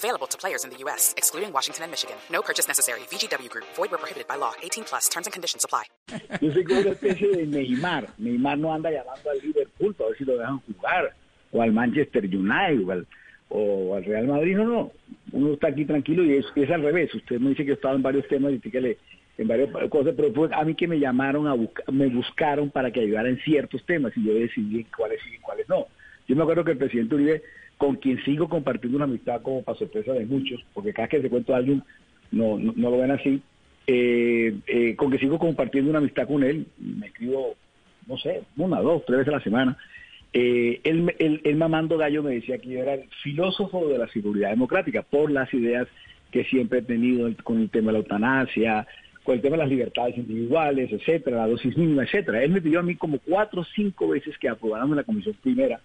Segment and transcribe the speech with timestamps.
[0.00, 2.16] Available to players in the U.S., excluding Washington and Michigan.
[2.32, 3.00] No purchase necessary.
[3.12, 3.66] VGW Group.
[3.76, 4.54] Void where prohibited by law.
[4.62, 5.10] 18 plus.
[5.10, 5.84] Terms and conditions apply.
[6.40, 8.08] Yo soy como una especie de Neymar.
[8.16, 11.14] Neymar no anda llamando al Liverpool para ver si lo dejan jugar,
[11.52, 13.06] o al Manchester United, o al,
[13.50, 14.56] o al Real Madrid.
[14.56, 14.92] No, no.
[15.32, 17.14] Uno está aquí tranquilo y es, es al revés.
[17.14, 18.96] Usted me dice que he estado en varios temas y que le
[19.36, 22.90] en varias cosas, pero fue a mí que me llamaron a buscar, me buscaron para
[22.90, 25.88] que ayudara en ciertos temas y yo decidí cuáles sí y cuáles no.
[26.30, 27.42] Yo me acuerdo que el presidente Uribe,
[27.76, 31.28] con quien sigo compartiendo una amistad como para sorpresa de muchos, porque cada que se
[31.28, 31.82] cuento a alguien
[32.30, 33.42] no, no, no lo ven así,
[33.88, 37.56] eh, eh, con que sigo compartiendo una amistad con él, me escribo,
[38.06, 39.76] no sé, una, dos, tres veces a la semana,
[40.32, 44.06] eh, él, él, él mamando gallo me decía que yo era el filósofo de la
[44.06, 45.88] seguridad democrática por las ideas
[46.30, 48.86] que siempre he tenido con el tema de la eutanasia,
[49.24, 52.44] con el tema de las libertades individuales, etcétera, la dosis mínima, etcétera.
[52.44, 55.80] Él me pidió a mí como cuatro o cinco veces que aprobáramos la comisión primera,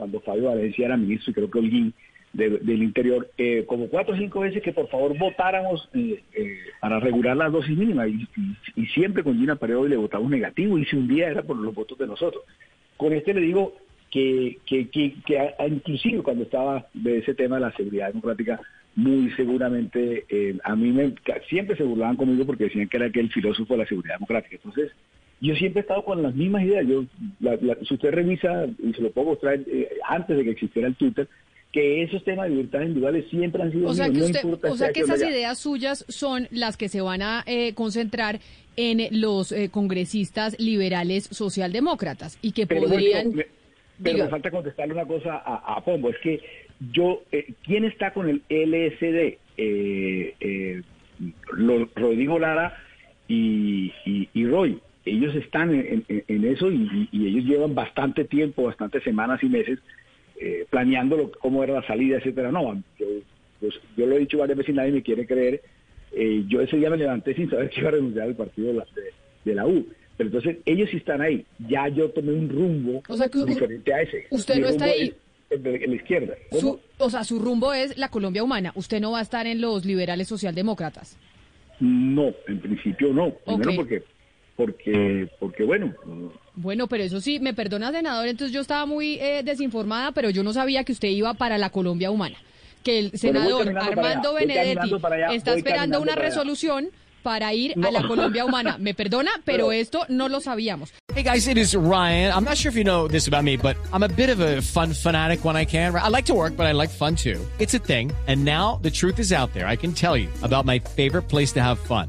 [0.00, 1.92] cuando Fabio Valencia era ministro y creo que Holguín
[2.32, 6.56] de- del Interior, eh, como cuatro o cinco veces que por favor votáramos eh, eh,
[6.80, 8.26] para regular la dosis mínima y,
[8.94, 11.98] siempre con Gina Paredo le votamos negativo y si un día era por los votos
[11.98, 12.42] de nosotros.
[12.96, 13.74] Con este le digo
[14.10, 18.58] que, que, que, que inclusive cuando estaba de ese tema de la seguridad democrática,
[18.96, 21.14] muy seguramente eh, a mí me,
[21.50, 24.56] siempre se burlaban conmigo porque decían que era aquel filósofo de la seguridad democrática.
[24.56, 24.92] Entonces,
[25.40, 26.86] yo siempre he estado con las mismas ideas.
[26.86, 27.04] Yo,
[27.40, 30.88] la- la- si usted revisa, y se lo puedo mostrar eh, antes de que existiera
[30.88, 31.28] el Twitter,
[31.72, 34.42] que esos temas de libertades individuales siempre han sido O sea míos, que no usted,
[34.44, 37.44] importa o sea sea que que esas ideas suyas son las que se van a
[37.46, 38.40] eh, concentrar
[38.76, 43.46] en los eh, congresistas liberales socialdemócratas y que Pero, bueno, podrían me,
[44.02, 44.24] pero Diga.
[44.24, 46.40] me falta contestarle una cosa a, a Pombo, es que
[46.92, 49.38] yo, eh, ¿quién está con el LSD?
[49.58, 50.82] Eh, eh,
[51.52, 52.76] lo- Rodrigo Lara
[53.28, 54.80] y, y, y Roy.
[55.04, 59.46] Ellos están en, en- en eso y, y ellos llevan bastante tiempo, bastantes semanas y
[59.46, 59.78] meses
[60.38, 62.50] eh, planeando lo- cómo era la salida, etcétera.
[62.52, 63.06] No, yo,
[63.96, 65.62] yo lo he dicho varias veces y nadie me quiere creer.
[66.12, 68.74] Eh, yo ese día me levanté sin saber que iba a renunciar al partido de
[68.74, 69.12] la, de-
[69.50, 69.86] de la U.
[70.16, 71.46] Pero entonces ellos sí están ahí.
[71.66, 74.26] Ya yo tomé un rumbo O sea que u- diferente a ese.
[74.30, 75.08] usted Mi no está ahí.
[75.08, 75.14] es
[75.56, 76.34] el de la izquierda.
[76.98, 78.72] O sea, su rumbo es la Colombia humana.
[78.74, 81.16] Usted no va a estar en los liberales socialdemócratas.
[81.80, 83.30] No, en principio no.
[83.46, 83.76] Primero Ok.
[83.76, 84.02] porque,
[84.64, 85.94] porque, porque bueno,
[86.54, 90.42] Bueno, pero eso sí, me perdona, senador, entonces yo estaba muy eh, desinformada, pero yo
[90.42, 92.36] no sabía que usted iba para la Colombia humana.
[92.82, 96.28] Que el senador Armando allá, Benedetti allá, está esperando una para allá.
[96.28, 96.88] resolución
[97.22, 97.88] para ir No.
[97.88, 98.76] a la Colombia humana.
[98.80, 100.90] Me perdona, pero Pero- esto no lo sabíamos.
[101.14, 102.32] Hey guys, it is Ryan.
[102.32, 104.62] I'm not sure if you know this about me, but I'm a bit of a
[104.62, 105.94] fun fanatic when I can.
[105.96, 107.38] I like to work, but I like fun too.
[107.58, 108.12] It's a thing.
[108.26, 109.66] And now the truth is out there.
[109.66, 112.08] I can tell you about my favorite place to have fun.